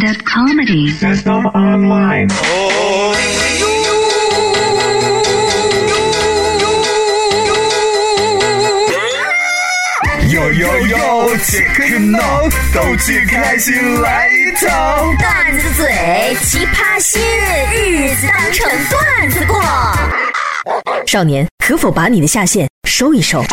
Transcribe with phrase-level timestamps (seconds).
[0.00, 0.90] stand-up comedy.
[0.92, 2.28] Stand up online.
[10.30, 12.18] 哟哟哟，切克闹，
[12.74, 15.12] 逗趣开心来一套。
[15.18, 17.20] 段子嘴，奇葩心，
[17.76, 19.60] 日子当成段子过。
[21.06, 23.44] 少年，可否把你的下限收一收？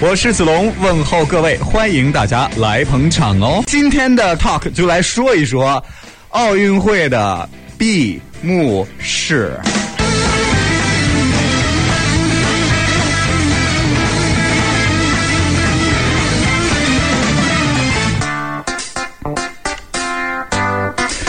[0.00, 3.64] 我是子龙，问候各位，欢迎大家来捧场哦。
[3.66, 5.84] 今天的 talk 就来说一说
[6.28, 9.58] 奥运会的闭幕式。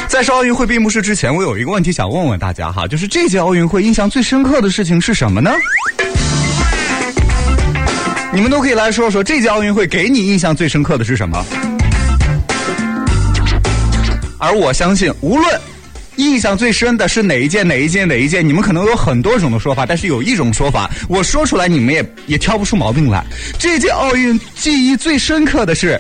[0.08, 5.52] 在说奥运会闭幕式之前，我有一个问题想问问大家哈，就是这届奥运会印象最深刻的事情是什么呢？
[8.32, 11.44] 你们都可以来说说这届奥运会给你印象最深刻的是什么？
[14.38, 15.60] 而我相信，无论
[16.18, 23.26] 印象最深的是哪一届、哪一届、哪一届，你们可能有很多种的说法，但是有一种说法，我说出来你们也也挑不出毛病来。
[23.58, 26.00] 这届奥运记忆最深刻的是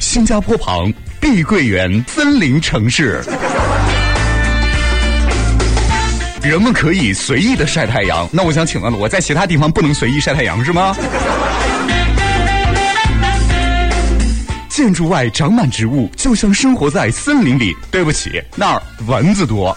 [0.00, 3.22] 新加坡旁碧桂园森林城市。
[6.42, 10.96] 人们可以随意的晒太阳，那我想请问了，我在其他地方不能随意晒太阳是吗？
[14.78, 17.76] 建筑外长满植物，就像生活在森林里。
[17.90, 19.76] 对不起，那儿蚊子多。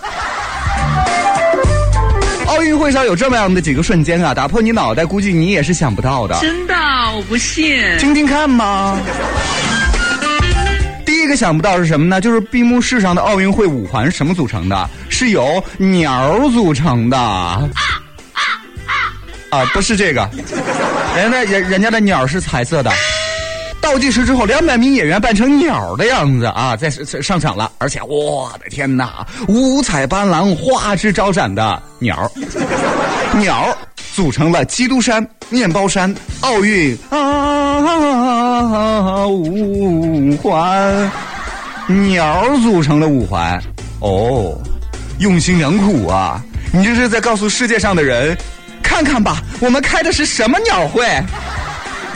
[2.45, 6.39] 奥运会上有这么样的几个瞬间啊，打破你脑袋，估计你也是想不到的。
[6.39, 6.75] 真的，
[7.15, 7.81] 我不信。
[7.97, 8.95] 听听看嘛。
[11.03, 12.21] 第一个想不到是什么呢？
[12.21, 14.87] 就是闭幕式上的奥运会五环是什么组成的？
[15.09, 17.17] 是由鸟组成的。
[19.49, 20.29] 啊，不是这个，
[21.15, 22.91] 人家人人家的鸟是彩色的。
[23.81, 27.71] 倒计时之后，两百名演员扮成鸟的样子啊，在上上场了。
[27.79, 32.31] 而且，我的天哪，五彩斑斓、花枝招展的鸟，
[33.33, 33.75] 鸟
[34.13, 41.11] 组成了基督山、面包山、奥运啊五环，
[41.87, 43.61] 鸟组成了五环。
[43.99, 44.57] 哦，
[45.19, 46.41] 用心良苦啊！
[46.71, 48.35] 你这是在告诉世界上的人，
[48.81, 51.05] 看看吧，我们开的是什么鸟会？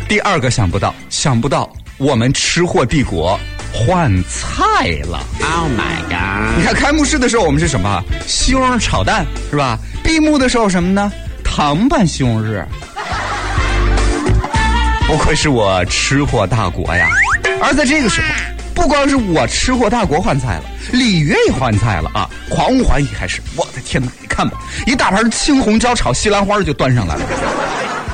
[0.08, 1.68] 第二个想不到，想不到
[1.98, 3.40] 我们吃货帝国
[3.74, 5.20] 换菜了。
[5.42, 6.58] Oh my god！
[6.58, 8.04] 你看开幕式的时候我们是什么？
[8.28, 9.80] 西红柿炒蛋是吧？
[10.04, 11.12] 闭幕的时候什么呢？
[11.44, 12.64] 糖拌西红柿。
[15.08, 17.10] 不愧是我吃货大国呀！
[17.62, 18.28] 而在这个时候，
[18.76, 22.30] 不光是我吃货大国换菜了，里约也换菜了啊！
[22.48, 24.12] 狂欢一开始，我的天哪！
[24.22, 27.22] 你看吧，一大盘青红椒炒西兰花就端上来了。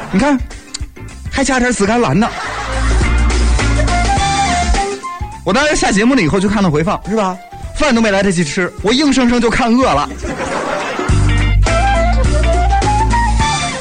[0.09, 0.39] 你看。
[1.41, 2.29] 还加点紫甘蓝呢。
[5.43, 7.35] 我当时下节目了以后就看到回放，是吧？
[7.75, 10.07] 饭都没来得及吃，我硬生生就看饿了。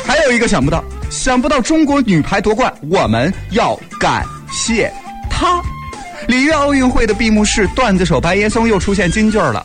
[0.07, 4.91] 还有一个想不到，想不到中国女排夺冠，我们要感谢
[5.29, 5.61] 她。
[6.29, 9.63] 里约奥运会的闭幕式，段子手白岩松又出现金句了。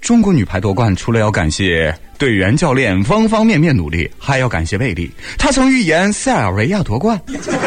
[0.00, 1.94] 中国女排夺冠，除了要感谢。
[2.18, 5.10] 队员、教练方方面面努力，还要感谢贝利。
[5.38, 7.18] 他曾预言塞尔维亚夺冠，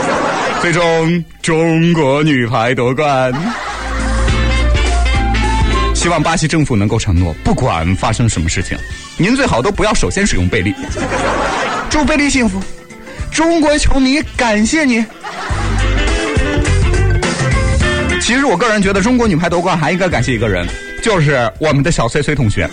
[0.61, 3.33] 最终中国女排夺冠。
[5.95, 8.77] 希望巴西政府能够承诺，不管发生什么事情，
[9.17, 10.73] 您最好都不要首先使用贝利。
[11.89, 12.61] 祝贝利幸福，
[13.31, 15.03] 中国球迷感谢你。
[18.21, 20.67] 其实我个人觉得，中国女排夺冠还应该感谢一个人，
[21.03, 22.67] 就是我们的小崔崔同学。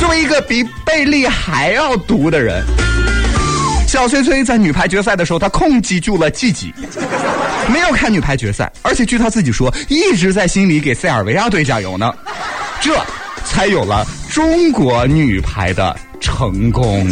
[0.00, 2.64] 作为一个比贝利还要毒的人，
[3.86, 6.72] 小崔崔在女排决赛的时候，他控制住了自己，
[7.70, 12.10] 没有看女排决赛，而且据他自己说，一直在心里给塞尔维亚队加油呢，
[12.80, 12.98] 这
[13.44, 17.06] 才有了中国女排的成功。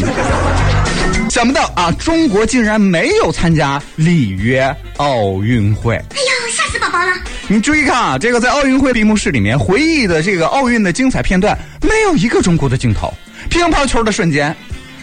[1.28, 5.96] 想不到啊，中国竟然没有参加里约奥运会。
[5.96, 7.12] 哎呦，吓死宝宝了！
[7.46, 13.12] 你注意看啊，这个在奥运会闭幕式里面回忆的这个奥运的精彩片段，没有一个中国的镜头。
[13.50, 14.54] 乒乓球的瞬间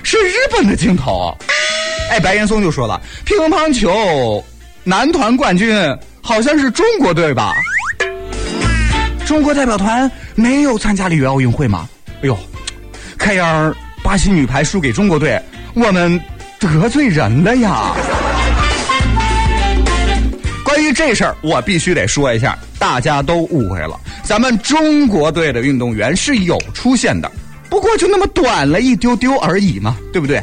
[0.01, 1.37] 是日本的镜头。
[2.09, 4.43] 哎，白岩松就说了，乒乓球
[4.83, 5.77] 男团冠军
[6.19, 7.53] 好像是中国队吧？
[9.23, 11.87] 中国代表团没有参加里约奥运会吗？
[12.07, 12.37] 哎呦，
[13.19, 13.73] 看样
[14.03, 15.39] 巴西女排输给中国队。
[15.75, 16.19] 我们
[16.59, 17.93] 得罪人了呀！
[20.81, 23.99] 关于这事儿，我必须得说一下，大家都误会了。
[24.23, 27.31] 咱们中国队的运动员是有出现的，
[27.69, 30.41] 不过就那么短了一丢丢而已嘛，对不对？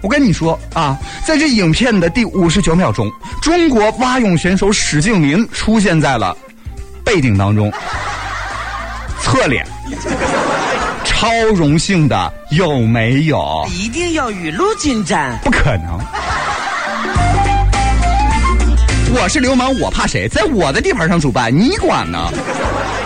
[0.00, 6.34] 我跟你说啊，在这影片的第五十九秒钟，中国蛙泳选手史敬林出现在了
[7.04, 7.70] 背景当中，
[9.20, 9.66] 侧脸，
[11.04, 13.68] 超荣幸的，有没有？
[13.70, 15.38] 一定要雨露均沾。
[15.44, 16.00] 不可能。
[19.16, 20.28] 我是流氓，我怕谁？
[20.28, 22.30] 在我的地盘上主办，你管呢？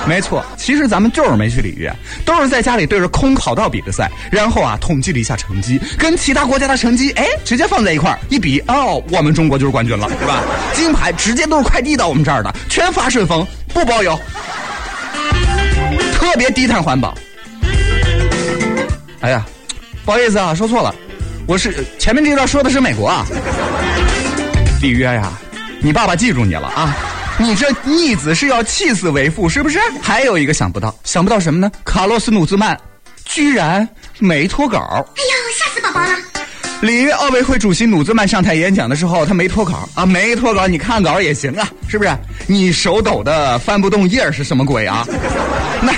[0.06, 1.94] 没错，其实咱们就是没去里约，
[2.24, 10.42] 都是在家里对着空跑道比的赛，然后啊统计了一下成绩，跟其他国家的成绩哎直接放在一块儿一比，哦，我们中国就是冠军了，是吧？
[10.72, 14.18] 金牌直接都是快递到我们这儿的，全发顺丰，不包邮，
[16.14, 17.14] 特别低碳环保。
[19.20, 19.44] 哎呀，
[20.06, 20.94] 不好意思啊，说错了，
[21.46, 23.26] 我是前面这段说的是美国啊，
[24.80, 25.30] 里约呀。
[25.80, 26.96] 你爸爸记住你了啊！
[27.38, 29.78] 你这逆子是要气死为父是不是？
[30.02, 31.70] 还有一个想不到，想不到什么呢？
[31.84, 32.78] 卡洛斯·努兹曼
[33.24, 33.88] 居然
[34.18, 34.78] 没脱稿！
[35.16, 36.16] 哎呀，吓死宝宝了！
[36.80, 42.10] 里约奥委会主席努兹曼上台演讲的时候，他没脱稿啊，没脱稿，你看稿也行啊，是不是？
[42.46, 45.06] 你手抖的翻不动页是什么鬼啊？
[45.80, 45.92] 那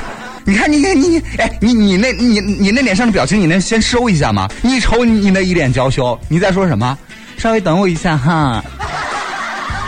[0.44, 4.46] 你看，你看，你你，哎，你你那，你你那脸上的表情，你能先收一下吗？
[4.60, 6.98] 你瞅你那一脸娇羞，你在说什么？
[7.38, 8.62] 稍微等我一下哈。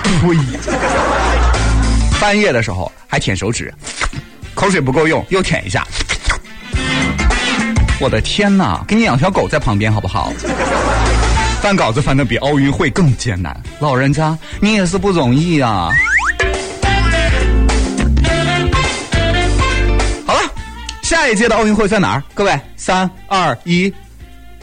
[0.03, 0.37] 呸！
[2.21, 3.73] 半夜的时候还舔手指，
[4.55, 5.87] 口水不够用又舔一下。
[8.01, 8.85] 我的天哪！
[8.87, 10.33] 给你养条狗在旁边好不好？
[11.61, 15.91] 翻稿子翻的比奥运会更艰难，老人家你也是不容易啊。
[20.27, 20.41] 好了，
[21.03, 22.23] 下一届的奥运会在哪儿？
[22.35, 23.93] 各位，三二一，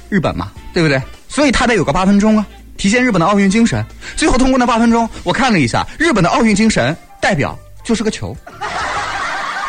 [0.09, 1.01] 日本嘛，对不对？
[1.29, 2.45] 所以他得有个八分钟啊。
[2.75, 3.85] 体现日本的奥运精神，
[4.19, 8.35] 最后通过那八分钟，我看了一下，日本的奥运精神代表就是个球。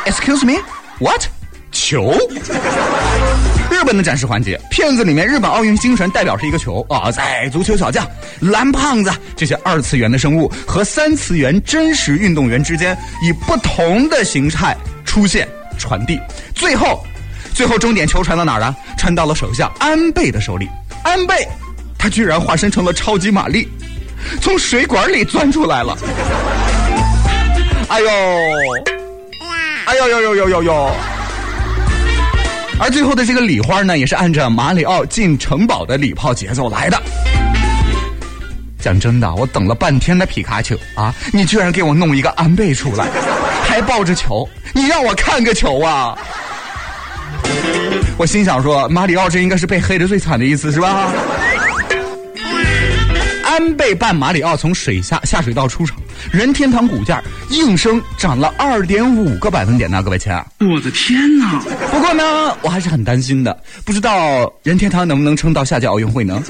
[0.06, 0.60] Excuse me,
[0.98, 1.22] what？
[1.70, 2.18] 球？
[3.70, 8.04] 日本的展示环节，片子里面日本奥运精神代表是一个球啊，在足球小将、
[8.40, 15.48] 蓝胖子这些二次元的生物和三次元真实运动员之间以不同的形态出现
[15.78, 16.18] 传递，
[16.56, 17.04] 最后，
[17.54, 18.76] 最后终点球传到哪儿了？
[18.98, 20.68] 传到了首相安倍的手里，
[21.04, 21.46] 安倍。
[21.96, 23.68] 他居然化身成了超级玛丽，
[24.40, 25.96] 从水管里钻出来了！
[27.88, 28.08] 哎呦，
[29.86, 30.90] 哎呦呦呦呦呦呦！
[32.78, 37.00] 而最后的这个礼花呢，也是按照马里奥进城堡的礼炮节奏来的。
[38.78, 43.06] 讲真的，我等了半天的皮卡丘啊，你居然给我弄一个安倍出来，
[43.68, 46.16] 还抱着球，你让我看个球啊！
[48.16, 51.10] 我心想说，马里奥这应该是被黑的最惨的一次，是吧？
[53.50, 55.96] 安倍半马里奥从水下下水道出场，
[56.30, 60.32] 任天堂股价应声涨了二点五个百分点呢，各位亲。
[60.60, 61.60] 我的天哪！
[61.90, 66.40] 不过呢，我还是很担心的，不知道任天堂能不能撑到下届奥运会呢？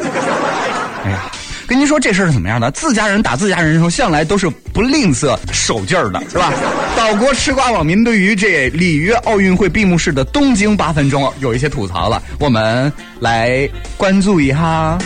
[1.03, 1.33] 哎呀，
[1.67, 2.71] 跟您说这事儿是怎么样的？
[2.73, 6.53] 自家人打自家人的时候，向来都是不吝啬手劲儿的，是吧？
[6.99, 14.99] 岛国吃瓜网民对于这里约奥运会闭幕式的东京八分钟有一些吐槽了，我们来关注一下。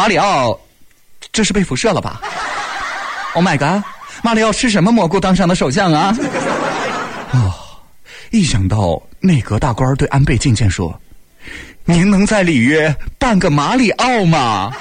[0.00, 0.58] 马里奥，
[1.30, 2.22] 这是被辐射了吧
[3.34, 3.84] ？Oh my god！
[4.22, 6.16] 马里奥吃什么蘑菇当上的首相啊？
[7.32, 7.52] 哦，
[8.30, 10.98] 一想到内阁大官对安倍晋见说
[11.84, 14.72] ：“您能在里约办个马里奥吗？”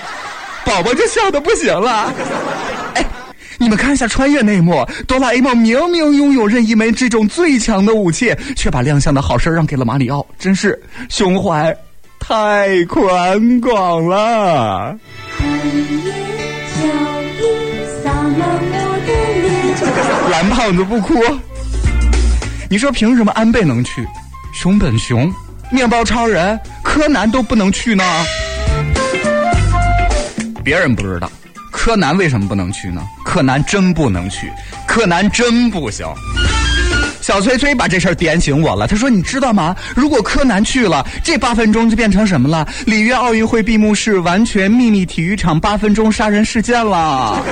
[0.63, 2.13] 宝宝就笑的不行了。
[2.93, 3.05] 哎，
[3.57, 11.75] 你们看一下穿越那一幕，哆啦 A 梦明明拥有任意门这种最强的武器，却把亮相的好事让给了马里奥，真是胸怀。
[12.29, 14.95] 太宽广了。
[20.29, 21.15] 蓝胖子不哭。
[22.69, 24.07] 你说凭什么安倍能去，
[24.53, 25.33] 熊本熊、
[25.71, 28.03] 面包超人、柯南都不能去呢？
[30.63, 31.31] 别人不知道，
[31.71, 33.01] 柯南为什么不能去呢？
[33.25, 34.51] 柯南真不能去，
[34.85, 36.05] 柯南真不行。
[37.29, 38.87] 小崔崔把这事儿点醒我了。
[38.87, 39.75] 他说：“你知道吗？
[39.95, 42.67] 如果柯南去了，这八分钟就变成什么了？
[42.87, 47.39] 里约奥运会闭幕式完全秘密体育场八分钟杀人事件了。”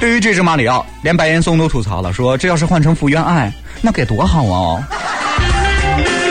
[0.00, 3.52] 对于这只马里奥，连白岩松都吐槽了，说：“这要是换成福原爱，
[3.82, 4.82] 那该多好啊！”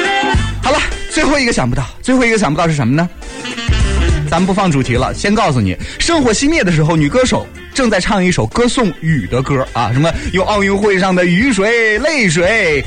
[0.64, 0.80] 好了，
[1.12, 3.08] 最后一个想不到，最后一个想不到是什么呢？
[4.28, 7.46] 咱们不放主题了，先告诉你，圣火熄灭的时候，女歌手。
[7.82, 12.86] 正在唱一首歌颂雨的歌啊，什么用奥运会上的雨水、泪水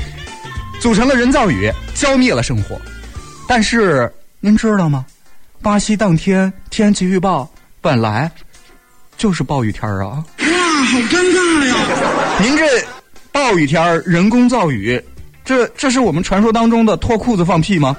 [0.79, 2.79] 组成了人造雨，浇灭了生活。
[3.45, 4.09] 但是
[4.39, 5.05] 您知道吗？
[5.61, 7.45] 巴西当天天气预报
[7.81, 8.31] 本来
[9.17, 10.23] 就是暴雨天啊！
[10.39, 11.75] 哇，好尴尬呀！
[12.39, 12.65] 您这
[13.33, 14.97] 暴雨天人工造雨，
[15.43, 17.97] 这这是我们传说当中的脱裤子放屁吗？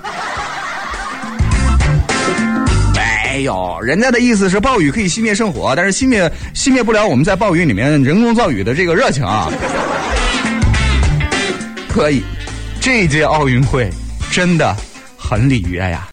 [3.37, 9.53] 没有，人家的意思是暴雨可以熄灭圣火，但是熄灭熄灭不了我们在暴雨里面人工造雨的这个热情啊。
[11.87, 12.23] 可以，
[12.81, 13.91] 这届奥运会
[14.33, 14.75] 真的
[15.19, 16.09] 很里约呀。